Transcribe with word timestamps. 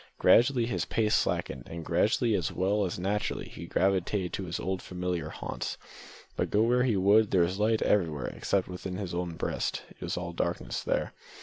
Gradually 0.17 0.65
his 0.65 0.83
pace 0.85 1.13
slackened, 1.13 1.67
and 1.69 1.85
gradually 1.85 2.33
as 2.33 2.51
well 2.51 2.85
as 2.85 2.97
naturally 2.97 3.47
he 3.47 3.67
gravitated 3.67 4.33
to 4.33 4.45
his 4.45 4.59
old 4.59 4.81
familiar 4.81 5.29
haunts; 5.29 5.77
but 6.35 6.49
go 6.49 6.63
where 6.63 6.81
he 6.81 6.97
would, 6.97 7.29
there 7.29 7.41
was 7.43 7.59
light 7.59 7.83
everywhere 7.83 8.25
except 8.25 8.67
within 8.67 8.95
his 8.97 9.13
own 9.13 9.35
breast. 9.35 9.83
It 9.91 10.01
was 10.01 10.17
all 10.17 10.33
darkness 10.33 10.81
there. 10.81 11.13